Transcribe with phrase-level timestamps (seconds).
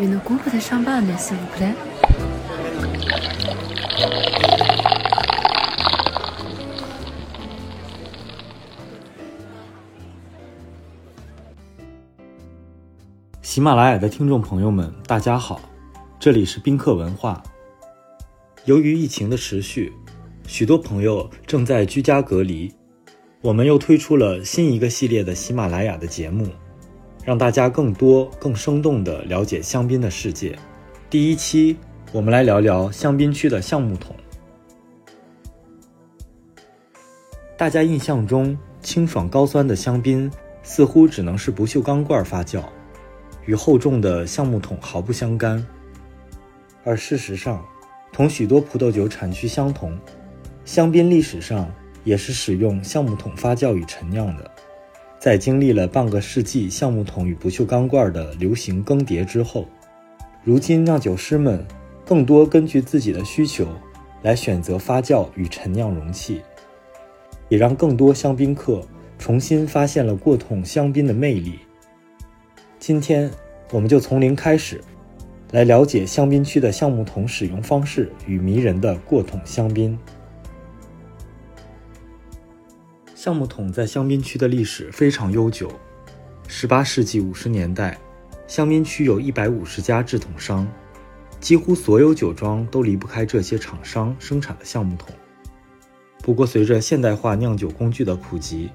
[0.00, 1.74] Une coupe de champagne, s'il vous plaît.
[13.42, 15.60] 喜马拉雅的听众朋友们，大家好，
[16.20, 17.42] 这里是宾客文化。
[18.66, 19.92] 由于疫情的持续，
[20.46, 22.72] 许多朋友正在居家隔离，
[23.40, 26.46] 我们又推出了新一个系列的喜马拉雅的节目，
[27.28, 30.58] 让大家更多、更生动地了解香槟的世界。
[31.10, 31.76] 第一期，
[32.10, 34.16] 我们来聊聊香槟区的橡木桶。
[37.54, 42.64] 大家印象中清爽高酸的香槟，似乎只能是不锈钢罐发酵。
[43.44, 45.62] 与厚重的橡木桶毫不相干，
[46.82, 47.62] 而事实上，
[48.10, 49.98] 同许多葡萄酒产区相同，
[50.64, 51.70] 香槟历史上
[52.04, 54.50] 也是使用橡木桶发酵与陈酿的。
[55.18, 59.66] 在经历了半个世纪橡木桶与不锈钢罐的流行更迭之后，
[60.44, 61.66] 如今酿酒师们
[62.04, 63.66] 更多根据自己的需求
[64.22, 66.40] 来选择发酵与陈酿容器，
[67.48, 68.80] 也让更多香槟客
[69.18, 71.58] 重新发现了过桶香槟的魅力。
[72.78, 73.28] 今天，
[73.72, 74.80] 我们就从零开始，
[75.50, 79.98] 来了解香槟区的橡木桶使用方式与迷人的过桶香槟。
[83.20, 85.68] 橡木桶在香槟区的历史非常悠久。
[86.48, 87.98] 18世纪50年代，
[88.46, 90.64] 香槟区有一百五十家制桶商，
[91.40, 95.12] 几乎所有酒庄都离不开这些厂商生产的橡木桶。
[96.22, 98.70] 不过，随着现代化酿酒工具的普及，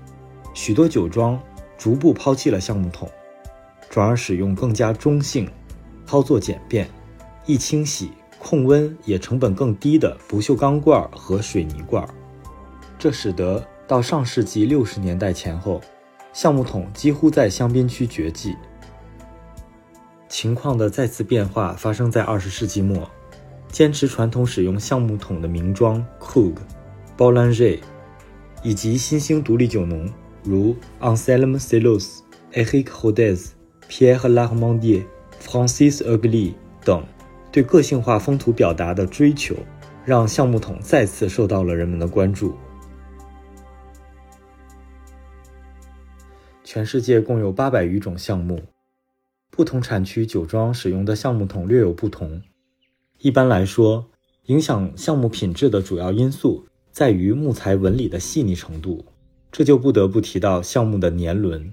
[0.53, 1.41] 许多酒庄
[1.77, 3.09] 逐步抛弃了橡木桶。
[3.89, 5.49] 转而使用更加中性、
[6.05, 6.89] 操作简便、
[7.45, 12.05] 易清洗、控温也成本更低的不锈钢罐和水泥罐。
[12.99, 15.81] 这使得到上世纪六十年代前后，
[16.31, 18.55] 橡木桶几乎在香槟区绝迹。
[20.27, 23.09] 情况的再次变化发生在二十世纪末，
[23.69, 26.55] 坚持传统使用橡木桶的名庄 Coog、
[27.15, 27.79] b o l a n g e
[28.63, 30.09] 以及新兴独立酒农
[30.43, 32.19] 如 Anselme Celos、
[32.53, 33.49] Eric Rodez。
[33.89, 35.05] Pierre l a r m o n d i e
[35.39, 36.53] Francis Ugly
[36.83, 37.03] 等
[37.51, 39.53] 对个性化风土表达的追求，
[40.03, 42.55] 让橡木桶再次受到了人们的关注。
[46.73, 48.59] 全世界共有八百余种橡木，
[49.51, 52.41] 不同产区酒庄使用的橡木桶略有不同。
[53.19, 54.07] 一般来说，
[54.47, 59.05] 影响橡木品质的主要因素在于木材纹理的细腻程度，
[59.51, 61.71] 这就不得不提到橡木的年轮。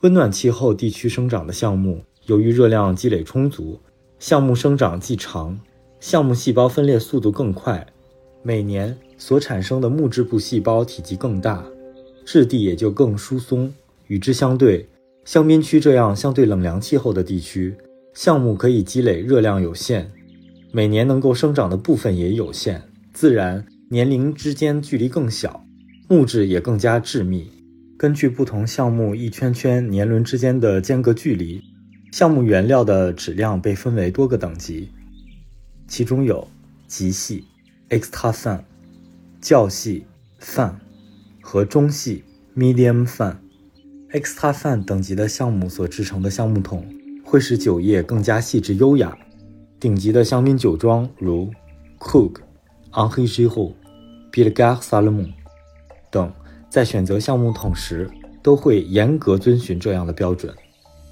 [0.00, 3.78] 温暖气候地区生长的橡木，由于热量积累充足，
[4.18, 5.60] 橡木生长既长，
[6.00, 7.86] 橡木细胞分裂速度更快，
[8.42, 11.64] 每年所产生的木质部细胞体积更大，
[12.24, 13.72] 质地也就更疏松。
[14.08, 14.86] 与之相对，
[15.24, 17.76] 香槟区这样相对冷凉气候的地区，
[18.14, 20.10] 橡木可以积累热量有限，
[20.72, 22.82] 每年能够生长的部分也有限，
[23.12, 25.64] 自然年龄之间距离更小，
[26.08, 27.50] 木质也更加致密。
[27.98, 31.62] 根据不同橡木一圈圈年轮之间的间隔距离，
[32.10, 34.88] 橡木原料的质量被分为多个等级，
[35.86, 36.46] 其中有
[36.86, 37.44] 极细
[37.90, 38.60] （extra fine）、
[39.40, 40.06] 较细
[40.40, 40.76] （fine）
[41.42, 42.24] 和中细
[42.56, 43.36] （medium fine）。
[44.12, 46.86] Extra fine 等级的橡木所制成的橡木桶
[47.24, 49.16] 会使酒液更加细致优雅。
[49.78, 51.50] 顶级的香槟酒庄如
[51.98, 52.36] Coog、
[52.90, 53.74] Henri Giraud、
[54.30, 55.32] b i l g a r Salomon
[56.10, 56.32] 等。
[56.70, 58.10] 在选择橡木桶时，
[58.42, 60.54] 都会严格遵循这样的标准。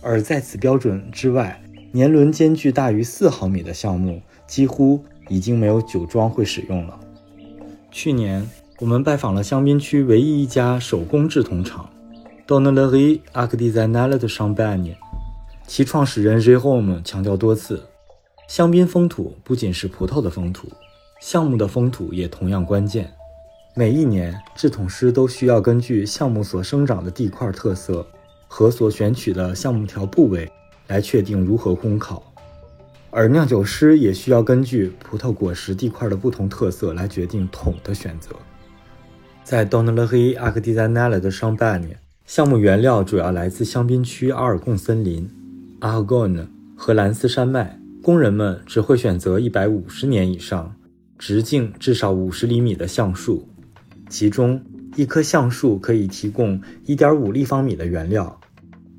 [0.02, 1.58] 而在此标准之外，
[1.92, 7.00] 年轮间距大于四毫米的橡木，几乎已经没有酒庄会使用了。
[7.90, 8.46] 去年，
[8.80, 11.88] 我们拜访了香槟区唯一一家手工制桶厂
[12.46, 14.94] Donnellerie Artisanale de Champagne，
[15.66, 17.82] 其创始人 Jérôme 强调多次，
[18.46, 20.68] 香槟风土不仅是葡萄的风土，
[21.20, 23.12] 橡木的风土也同样关键。
[23.74, 28.06] 每一年，制桶师都需要根据橡木所生长的地块特色
[28.46, 30.48] 和所选取的橡木条部位
[30.86, 32.32] 来确定如何烘烤，
[33.10, 38.36] 而酿酒师也需要根据葡萄果实地块的不同特色来决定桶的选择。
[39.42, 45.30] 在 d o n n e l l e Artisanale 的商办年，橡木原料主要来自香槟区阿尔贡森林
[45.78, 46.44] a r g o n
[46.74, 50.74] 和兰斯山脉，工人们只会选择一百五十年以上、
[51.16, 53.46] 直径至少五十厘米的橡树。
[54.10, 54.60] 其中
[54.96, 58.36] 一棵橡树可以提供1.5立方米的原料，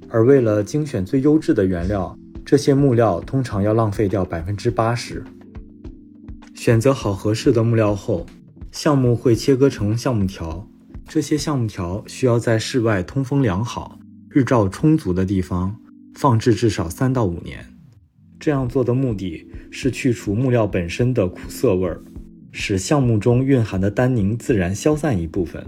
[0.07, 5.21] 而为了精选最优质的原料，这些木料通常要浪费掉百分之八十。
[6.55, 8.25] 选择好合适的木料后，
[8.71, 10.65] 橡木会切割成橡木条，
[11.07, 13.97] 这些橡木条需要在室外通风良好、
[14.29, 15.73] 日照充足的地方
[16.15, 17.65] 放置至少三到五年。
[18.37, 22.01] 这样做的目的是去除木料本身的苦涩味儿，
[22.51, 25.65] 使橡木中蕴含的单宁自然消散一部分。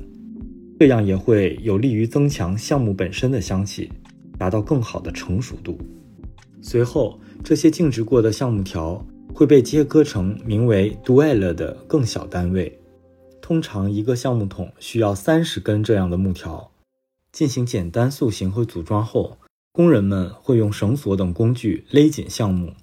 [0.77, 3.89] 这样也会有利于增强橡木本身的香气，
[4.37, 5.79] 达到更好的成熟度。
[6.61, 12.78] 随后，这些静置过的橡木条会被切割成名为 duelle 的更小单位。
[13.49, 16.69] 通常，一个橡木桶需要三十根这样的木条。
[17.31, 19.39] 进行简单塑形和组装后，
[19.71, 22.73] 工人们会用绳索等工具勒紧橡木，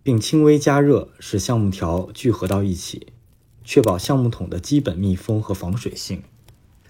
[0.00, 3.08] 并轻微加热，使橡木条聚合到一起，
[3.64, 6.22] 确保橡木桶的基本密封和防水性。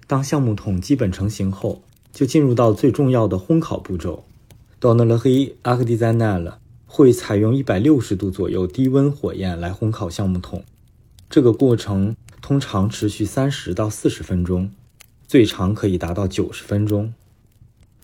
[0.07, 1.81] 当橡木桶基本成型后，
[2.13, 4.27] 就进入到最重要的烘烤步骤。
[4.79, 10.63] Donnerie Artisanale 会采用一百六十度左右低温火焰来烘烤橡木桶，
[11.31, 12.15] 这个过程
[12.53, 14.71] 通常持续三十到四十分钟，
[15.27, 17.15] 最长可以达到九十分钟。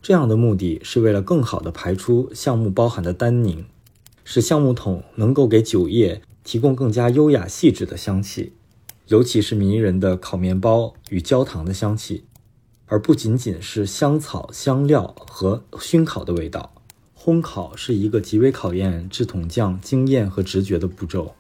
[0.00, 3.66] 这样的目的是为了更好地排出橡木包含的单宁，
[4.24, 8.54] 使橡木桶能够给酒液提供更加优雅细致的香气。
[9.08, 12.24] 尤其是迷人的烤面包与焦糖的香气，
[12.86, 16.72] 而不仅仅是香草、香料和熏烤的味道。
[17.14, 21.34] 烘烤是一个极为考验制桶匠经验和直觉的步骤。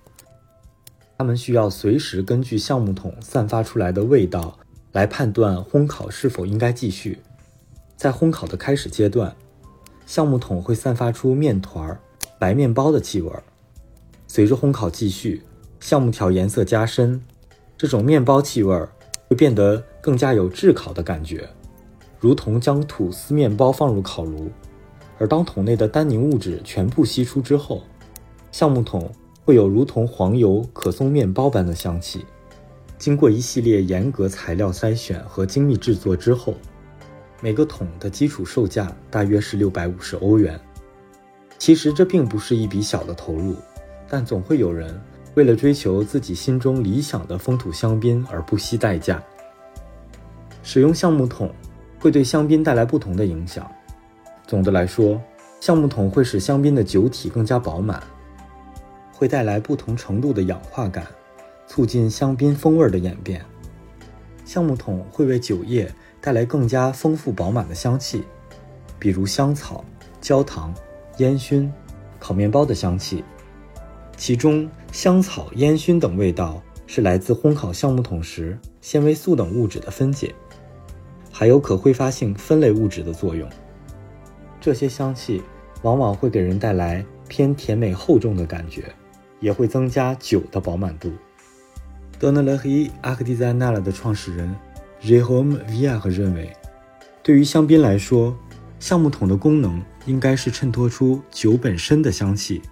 [1.18, 4.56] 他们需要随时根据橡木桶散发出来的味道
[4.92, 7.18] 来判断烘烤是否应该继续。
[7.96, 9.34] 在烘烤的开始阶段，
[10.06, 12.00] 橡木桶会散发出面团儿、
[12.38, 13.32] 白面包的气味。
[14.28, 15.42] 随着烘烤继续，
[15.80, 17.20] 橡木条颜色加深。
[17.76, 18.80] 这种面包气味
[19.28, 21.48] 会变得更加有炙烤的感觉，
[22.20, 24.48] 如同将吐司面包放入烤炉。
[25.18, 27.82] 而当桶内的单宁物质全部析出之后，
[28.52, 29.10] 橡木桶
[29.48, 32.26] 会有如同黄油可颂面包般的香气。
[32.98, 36.52] 经过一系列严格材料筛选和精密制作之后，
[37.40, 40.60] 每个桶的基础售价大约是六百五十欧元。
[41.56, 43.56] 其实这并不是一笔小的投入，
[44.06, 45.00] 但总会有人。
[45.32, 49.22] 为了追求自己心中理想的风土香槟而不惜代价，
[50.62, 51.50] 使用橡木桶
[51.98, 53.66] 会对香槟带来不同的影响。
[54.46, 55.18] 总的来说，
[55.58, 58.02] 橡木桶会使香槟的酒体更加饱满，
[59.18, 61.04] 会带来不同程度的氧化感，
[61.66, 63.44] 促进香槟风味的演变。
[64.44, 68.22] 橡木桶会为酒液带来更加丰富饱满的香气，
[68.96, 69.84] 比如香草、
[70.20, 70.72] 焦糖、
[71.16, 71.68] 烟熏、
[72.20, 73.24] 烤面包的香气。
[74.16, 80.32] 其中，香草、烟熏等味道是来自烘烤橡木桶时纤维素等物质的分解，
[81.32, 83.48] 还有可挥发性分类物质的作用。
[84.60, 85.42] 这些香气
[85.82, 88.84] 往往会给人带来偏甜美厚重的感觉，
[89.40, 91.12] 也会增加酒的饱满度。
[92.18, 94.54] 德纳勒伊阿克蒂赞纳勒的创始人
[95.02, 96.52] Jehome Viard 认为，
[97.22, 98.36] 对于香槟来说，
[98.80, 102.62] 橡木桶的功能应该是衬托出酒本身的香气。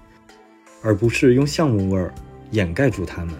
[0.82, 2.14] 而不是用橡木味儿
[2.52, 3.34] 掩盖住它们。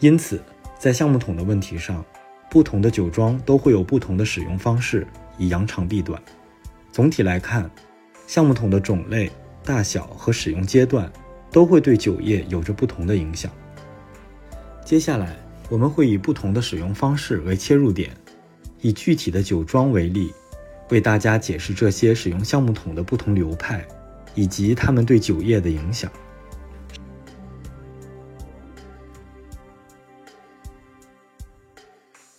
[0.00, 0.42] 因此，
[0.76, 2.04] 在橡木桶的问题上，
[2.50, 5.06] 不同的酒庄都会有不同的使用方式，
[5.38, 6.20] 以扬长避短。
[6.90, 7.70] 总体来看，
[8.26, 9.30] 橡木桶的种类、
[9.62, 11.08] 大小和使用阶段
[11.54, 13.48] 都会对酒液有着不同的影响。
[14.84, 15.36] 接下来，
[15.70, 18.10] 我们会以不同的使用方式为切入点，
[18.80, 20.34] 以具体的酒庄为例，
[20.90, 23.86] 为大家解释这些使用橡木桶的不同流派，
[24.34, 26.10] 以及它们对酒液的影响。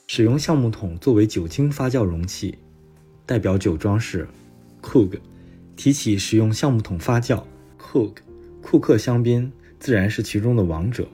[0.08, 2.58] 使用橡木桶作为酒精发酵容器，
[3.26, 4.28] 代表酒庄是
[4.82, 5.18] Cook。
[5.78, 7.42] 提起使用橡木桶发酵
[7.80, 8.16] ，Cook
[8.68, 11.08] 库克香槟自然是其中的王者。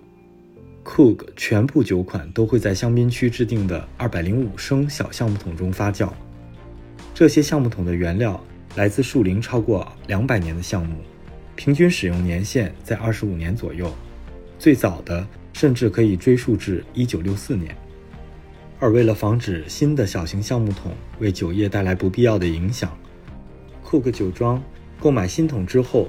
[0.85, 6.09] Kug 全部酒款都会在香槟区制定的205升小橡木桶中发酵。
[7.13, 8.41] 这些橡木桶的原料
[8.77, 10.95] 来自树龄超过200年的橡木，
[11.57, 13.93] 平均使用年限在25年左右，
[14.57, 17.75] 最早的甚至可以追溯至1964年。
[18.79, 22.97] 而为了防止新的小型橡木桶为酒业带来不必要的影响，
[23.83, 24.63] 库克酒庄
[25.01, 26.07] 购买新桶之后，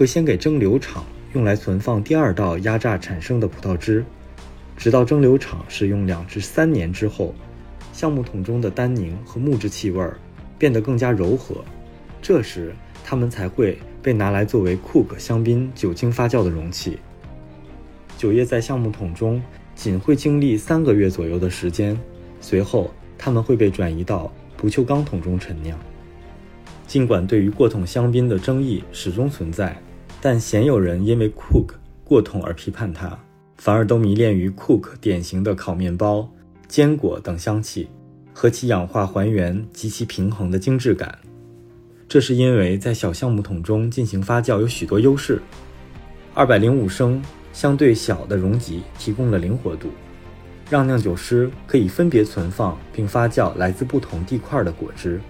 [0.00, 1.04] 会先给蒸馏厂
[1.34, 4.02] 用来存放第二道压榨产生的葡萄汁，
[4.74, 7.34] 直到蒸馏厂使用两至三年之后，
[7.92, 10.02] 橡木桶中的单宁和木质气味
[10.58, 11.62] 变得更加柔和，
[12.22, 16.98] 这时它们才会被拿来作为库克香槟酒精发酵的容器。
[18.16, 19.38] 酒液在橡木桶中
[19.74, 21.94] 仅会经历三个月左右的时间。
[22.40, 25.78] 随后，它们会被转移到不锈钢桶中陈酿。
[26.86, 29.76] 尽管对于过桶香槟的争议始终存在，
[30.20, 31.70] 但鲜有人因为 Cook
[32.04, 33.18] 过桶而批判它，
[33.56, 36.28] 反而都迷恋于 Cook 典型的烤面包、
[36.68, 37.88] 坚果等香气
[38.34, 41.18] 和其氧化还原及其平衡的精致感。
[42.06, 45.40] 这是因为在小橡木桶中进行发酵有许多优势。
[46.34, 47.22] 二百零五升
[47.52, 49.88] 相对小的容积提供了灵活度，
[50.68, 55.20] 让酿酒师可以分别存放并发酵来自不同地块的果汁。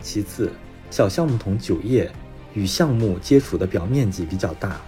[0.00, 0.50] 其次，
[0.90, 2.10] 小橡木桶酒液
[2.56, 4.80] 与橡木接触的表面积比较大，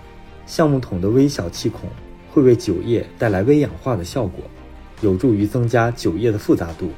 [0.47, 1.91] 橡木桶的微小气孔
[2.33, 4.43] 会为酒液带来微氧化的效果，
[5.03, 6.91] 有助于增加酒液的复杂度。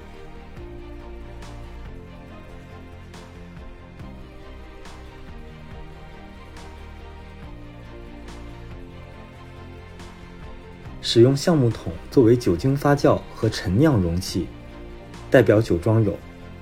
[11.02, 14.46] 使用橡木桶作为酒精发酵和陈酿容器，
[15.32, 16.16] 代表酒庄有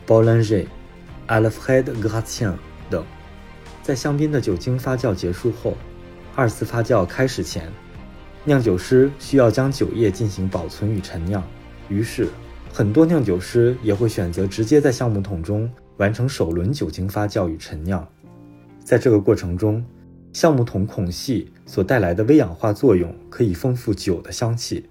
[0.07, 0.67] Bollinger、
[1.27, 2.55] Alfred Gratien
[2.89, 3.05] 等。
[3.89, 5.75] 在香槟的酒精发酵结束后，
[6.35, 7.73] 二次发酵开始前，
[8.45, 11.43] 酿酒师需要将酒液进行保存与陈酿。
[11.89, 12.29] 于是，
[12.71, 18.07] 很多酿酒师也会选择直接在橡木桶中完成首轮酒精发酵与陈酿。
[18.85, 19.83] 在这个过程中，
[20.35, 24.87] 橡木桶孔隙所带来的微氧化作用可以丰富酒的香气，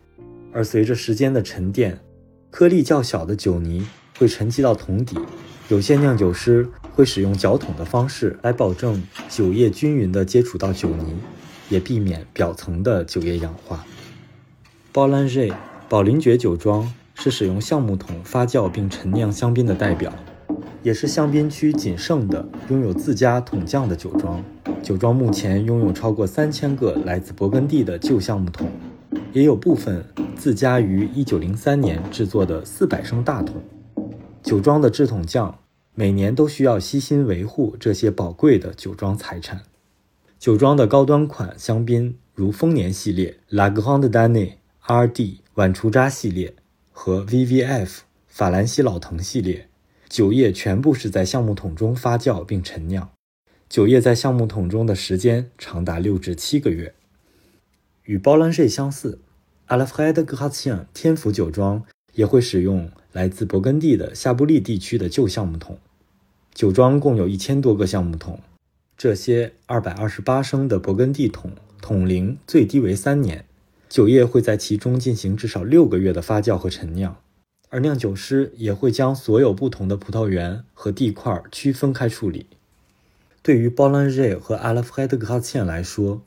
[0.51, 1.99] 而随着时间的沉淀，
[2.49, 3.87] 颗粒较小的酒泥
[4.17, 5.19] 会沉积到桶底。
[5.69, 11.13] 有些酿酒师会使用搅桶的方式来保证酒液均匀地接触到酒泥，
[11.69, 13.85] 也避免表层的酒液氧化。
[14.91, 15.53] 宝兰瑞
[15.87, 20.11] 宝林爵酒庄是使用橡木桶发酵并陈酿香槟的代表，
[20.81, 24.43] 也是香槟区仅剩的拥有自家桶匠的酒庄。
[24.81, 28.71] 酒庄目前拥有超过三千个来自勃艮第的旧橡木桶，
[29.33, 30.03] 也有部分
[30.35, 33.61] 自家于1903年制作的400升大桶。
[34.41, 35.59] 酒庄的制桶匠
[35.99, 39.63] 每年都需要悉心维护这些宝贵的酒庄财产。
[40.37, 45.39] 酒庄的高端款香槟如丰年系列、La Grande Dane、R.D.
[45.55, 46.53] 晚出渣系列
[46.91, 48.03] 和 V.V.F.
[48.27, 49.69] 法兰西老藤系列，
[50.07, 53.09] 酒液全部是在橡木桶中发酵并陈酿。
[53.67, 56.93] 酒液在橡木桶中的时间长达六至七个月。
[58.03, 59.17] 与包兰瑞相似
[59.67, 65.79] ，Alfred g r a t i a n 天府酒庄也会使用来自勃艮第的夏布利地区的旧橡木桶。
[66.57, 68.39] 酒庄共有一千多个橡木桶，
[68.97, 71.51] 这些二百二十八升的勃艮第桶
[71.83, 73.45] 桶龄最低为三年，
[73.87, 77.15] 酒液会在其中进行至少六个月的发酵和陈酿，
[77.69, 82.47] 而酿酒师也会将所有不同的葡萄园和地块区分开处理。
[83.43, 86.23] 对于包兰瑞和阿拉夫海德卡茜来说，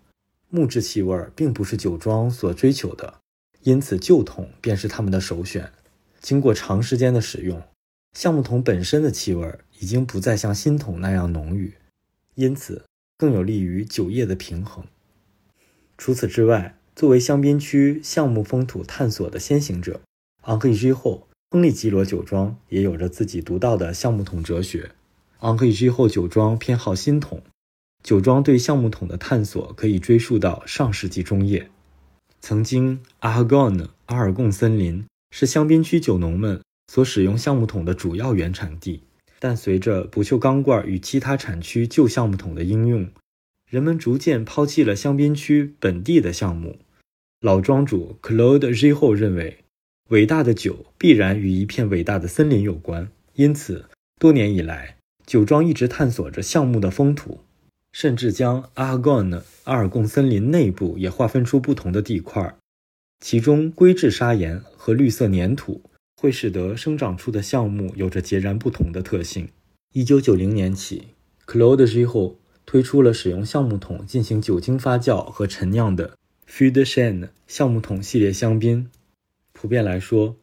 [0.48, 3.14] 木质气味并不是酒庄所追求的，
[3.64, 5.72] 因此旧桶便是他们的首选。
[6.20, 7.60] 经过长时间的使用，
[8.12, 11.74] 橡木桶本身的气味已经不再像新桶那样浓郁，
[12.34, 12.84] 因此
[13.16, 14.84] 更有利于酒液的平衡。
[15.96, 20.00] 除此之外，作为香槟区橡木风土探索的先行者，
[20.42, 24.90] 昂克之后，亨利基罗酒庄也有着自己独到的橡木桶哲学。
[25.38, 27.42] 昂克之后酒庄偏好新桶，
[28.02, 31.70] 酒庄对橡木桶的探索可以追溯到上世纪中叶。
[32.40, 36.60] 曾经，阿哈贡·阿尔贡森林是香槟区酒农们
[36.92, 39.04] 所使用橡木桶的主要原产地，
[39.38, 43.08] 但随着不锈钢罐与其他产区旧橡木桶的应用，
[43.70, 46.80] 人们逐渐抛弃了香槟区本地的橡木。
[47.40, 49.58] 老庄主 Claude Riho 认为，
[50.08, 53.84] 伟大的酒必然与一片伟大的森林有关，因此
[54.18, 54.96] 多年以来。
[55.24, 57.38] 酒庄一直探索着橡木的风土，
[57.92, 62.56] 甚至将阿尔贡的阿尔贡森林内部也划分出不同的地块，
[63.20, 65.82] 其中硅质砂岩和绿色粘土
[66.20, 69.48] 会使得生长出的橡木有着截然不同的特性。
[69.94, 71.04] 一九九零年起
[71.46, 72.34] ，Claude Giroux
[72.66, 78.90] 推出了使用橡木桶进行酒精发酵和陈酿的 Feu de Chêne 橡木桶系列香槟。
[79.54, 80.36] 普遍来说，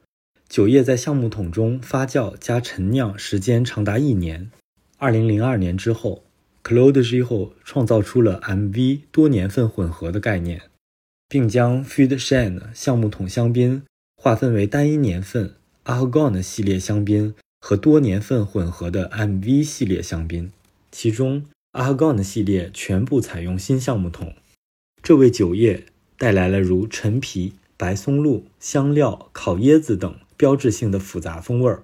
[0.50, 4.50] 酒液在橡木桶中发酵加陈酿时间长达一年。
[4.98, 6.24] 二零零二年之后
[6.64, 10.64] ，Claude Giroux 创造出了 MV 多年份混合的概念，
[11.30, 13.84] 并将 Feu de Chêne 橡木桶香槟
[14.16, 15.54] 划分为单一年份
[15.88, 20.52] Aragon 系列香槟和多年份混合的 MV 系列香槟。
[20.92, 24.36] 其中，Aragon 系列全部采用新橡木桶，
[25.02, 25.86] 这为酒液
[26.18, 31.84] 带来了如陈皮、白松露、香料、烤椰子等标志性的复杂风味儿，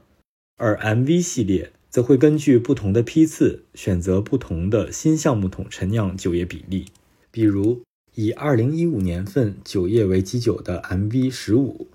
[0.57, 1.71] 而 MV 系列。
[1.89, 6.87] 则会根据不同的批次选择不同的新橡木桶陈酿酒液比例，
[7.29, 7.83] 比如
[8.15, 11.87] 以2015年份酒液为基酒的 MV 十五，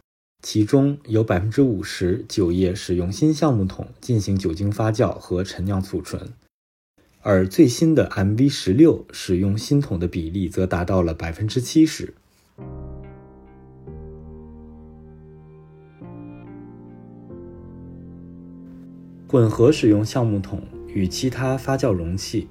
[0.51, 6.33] 其中有百分之五十酒液使用新橡木桶进行酒精发酵和陈酿储存，
[7.21, 12.15] 而最新的 MV 十六使用新桶的比例则达到了百分之七十。
[19.29, 22.49] 混合使用橡木桶与其他发酵容器。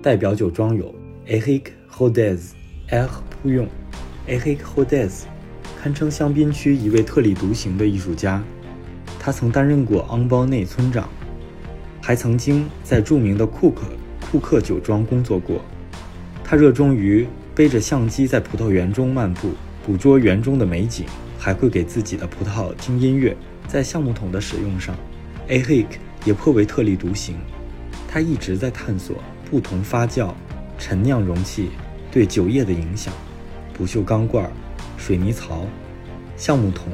[0.00, 0.94] 代表酒庄有
[1.26, 2.52] Eric Rodez、
[2.88, 3.08] Air
[3.42, 3.66] Pouillon。
[4.28, 5.22] Eric Rodez
[5.86, 8.42] 堪称香槟区一位特立独行的艺术家，
[9.20, 11.08] 他曾担任过昂包内村长，
[12.02, 13.82] 还曾经在著名的库克
[14.28, 15.64] 库克酒庄工作过。
[16.42, 17.24] 他热衷于
[17.54, 19.52] 背着相机在葡萄园中漫步，
[19.86, 21.06] 捕捉园中的美景，
[21.38, 23.36] 还会给自己的葡萄听音乐。
[23.68, 24.92] 在橡木桶的使用上
[25.48, 25.86] ，Ahic
[26.24, 27.36] 也颇为特立独行。
[28.08, 30.32] 他一直在探索不同发酵、
[30.80, 31.70] 陈酿容器
[32.10, 33.14] 对酒液的影响。
[33.72, 34.50] 不锈钢罐、
[34.96, 35.66] 水泥槽、
[36.36, 36.92] 橡木桶、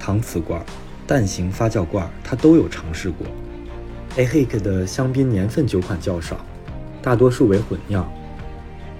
[0.00, 0.64] 搪瓷罐、
[1.06, 3.26] 蛋形发酵罐，他都有尝试过。
[4.16, 4.26] A.
[4.26, 6.44] HIC 的香槟年份酒款较少，
[7.00, 8.10] 大多数为混酿。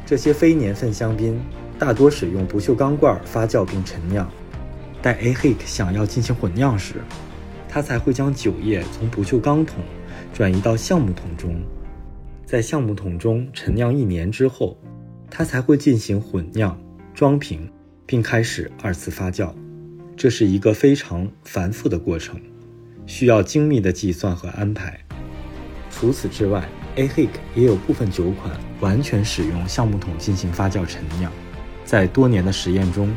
[0.07, 1.41] 这些非年份香槟
[1.79, 4.29] 大多使用不锈钢罐发酵并陈酿。
[5.01, 5.35] 待 A.
[5.35, 6.97] HIC 想要进行混酿时，
[7.69, 9.83] 他才会将酒液从不锈钢桶
[10.33, 11.61] 转移到橡木桶中，
[12.47, 14.77] 在橡木桶中陈酿一年之后，
[15.31, 16.79] 他才会进行混酿、
[17.15, 17.69] 装瓶，
[18.07, 19.53] 并开始二次发酵。
[20.17, 22.41] 这是一个非常繁复的过程，
[23.07, 24.99] 需要精密的计算和安排。
[25.91, 31.33] 除此之外，AHIC 也有部分酒款完全使用橡木桶进行发酵陈酿。
[31.85, 33.13] 在多年的实验中，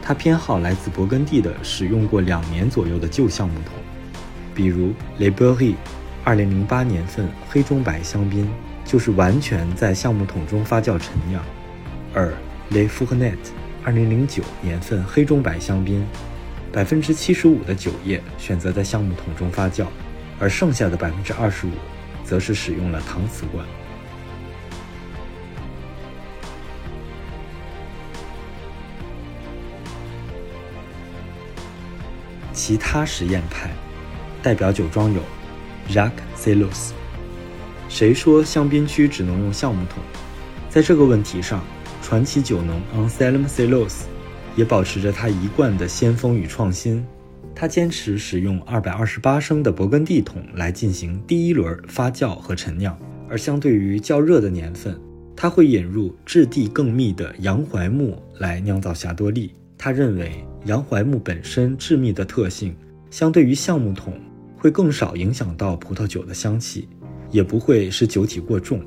[0.00, 3.74] 他偏好来自勃艮第的使用过两年左右的旧橡木桶，
[4.54, 5.74] 比如 Le Berry，
[6.24, 8.48] 二零零八年份黑中白香槟
[8.84, 11.42] 就是完全在橡木桶中发酵陈酿；
[12.14, 12.32] 而
[12.70, 13.36] Le Fournet，
[13.82, 16.06] 二零零九年份黑中白香槟，
[16.70, 19.86] 百分之七十五的酒液选择在橡木桶中发酵，
[20.38, 21.70] 而剩下的百分之二十五，
[22.22, 23.64] 则是使用了搪瓷罐。
[32.52, 33.70] 其他实验派
[34.42, 35.22] 代表酒庄有
[35.88, 36.90] Jacques Celos。
[37.88, 40.02] 谁说香槟区只能用橡木桶？
[40.68, 41.64] 在这个问题上，
[42.02, 44.02] 传奇酒农 Anselm Celos
[44.56, 47.04] 也保持着他一贯的先锋与创新。
[47.54, 52.98] 他坚持使用228升的勃艮第桶来进行第一轮发酵和陈酿，
[53.28, 54.98] 而相对于较热的年份，
[55.36, 59.52] 他会引入质地更密的洋槐木来酿造霞多丽。
[59.76, 60.44] 他认为。
[60.66, 62.76] 洋槐木本身致密的特性，
[63.10, 64.20] 相对于橡木桶，
[64.58, 66.86] 会更少影响到葡萄酒的香气，
[67.30, 68.82] 也不会使酒体过重。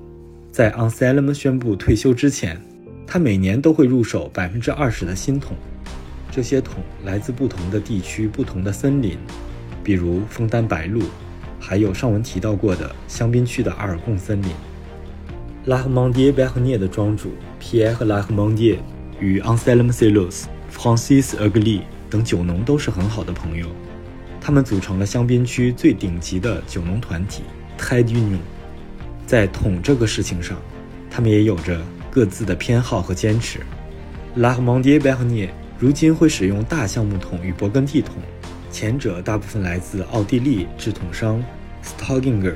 [0.51, 2.61] 在 Anselm 宣布退休之前，
[3.13, 5.55] 他每年都会入手百分之二十的新桶。
[6.31, 9.19] 这些桶来自不同的地区、不同的森林，
[9.83, 10.99] 比如枫丹白露，
[11.59, 14.49] 还有上文提到过的香槟区的阿尔贡森林。
[15.65, 18.79] 拉赫蒙迪贝赫涅的庄主皮埃和拉赫蒙迪
[19.19, 20.45] 与 Anselm Celos。
[20.75, 23.67] Francis a g l y 等酒农都是很好的朋友，
[24.41, 27.43] 他们组成了香槟区最顶级的酒农团体
[27.77, 28.39] t e d Union。
[29.27, 30.57] 在桶这个事情上，
[31.11, 31.79] 他们也有着
[32.13, 33.59] 各自的偏好和坚持。
[34.35, 35.49] La m o n d i e b e r n i e
[35.79, 38.17] 如今会使用大橡木桶与勃艮第桶，
[38.69, 41.43] 前者大部分来自奥地利制桶商
[41.83, 42.53] Staudinger，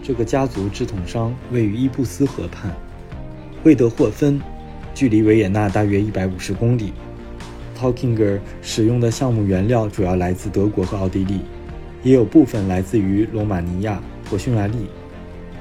[0.00, 2.72] 这个家族制桶商位于伊布斯河畔，
[3.64, 4.40] 魏德霍芬，
[4.94, 6.92] 距离维也纳大约一百五十公里。
[7.76, 11.40] Stalkinger 使用的橡木原料主要来自德国和奥地利，
[12.04, 14.86] 也有部分来自于罗马尼亚或匈牙利。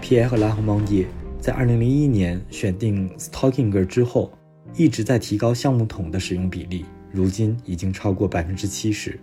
[0.02, 1.08] 皮埃和拉赫蒙蒂
[1.40, 4.32] 在2001年选定 Stalkinger 之后，
[4.76, 9.18] 一直在提高橡木桶的使用比例，如今已经超过百分之七十。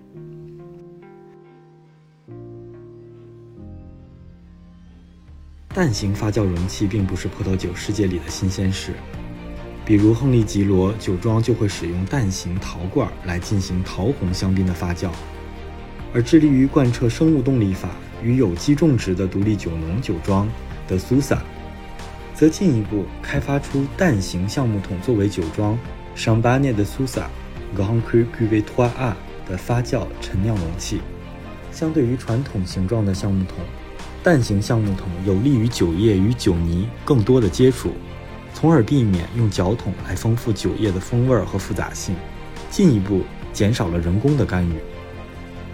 [5.74, 8.94] 蛋形发酵容器并不是葡萄酒世界里的新鲜事。
[9.85, 15.11] 比如亨利吉罗酒庄就会使用蛋形陶罐来进行桃红香槟的发酵，
[16.14, 17.90] 而致力于贯彻生物动力法
[18.22, 20.48] 与有机种植的独立酒农酒庄
[20.88, 21.40] 德苏萨，
[22.37, 25.79] 则进一步开发出蛋形橡木桶作为酒庄
[26.14, 27.31] 尚巴涅的苏萨
[27.75, 29.16] Grand Cru Cuvée Trois A
[29.49, 31.01] 的发酵陈酿容器。
[31.72, 33.57] 相对于传统形状的橡木桶，
[34.22, 37.92] 蛋形橡木桶有利于酒液与酒泥更多的接触。
[38.53, 42.14] 从而避免用脚桶来丰富酒液的风味和复杂性，
[42.70, 43.22] 进一步
[43.53, 44.75] 减少了人工的干预。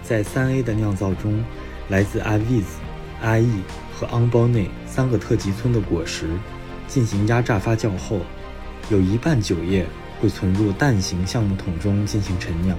[0.01, 1.43] 在三 A 的酿造中，
[1.87, 2.79] 来自阿维兹、
[3.21, 3.61] 阿义
[3.93, 6.27] 和昂包内三个特级村的果实
[6.93, 8.19] 进行压榨发酵后，
[8.91, 9.83] 有一半酒液
[10.21, 12.77] 会存入蛋形橡木桶中进行陈酿，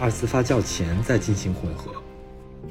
[0.00, 1.92] 二次发酵前再进行混合。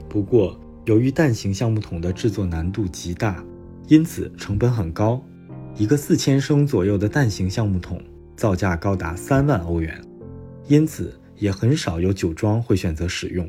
[0.10, 3.46] 不过，由于蛋形橡木桶的制作难度极大，
[3.88, 5.24] 因此成本很高。
[5.78, 8.02] 一个四千升左右的蛋形橡木桶
[8.36, 10.02] 造价高达三万欧元，
[10.68, 13.48] 因此也很少有酒庄会选择使用。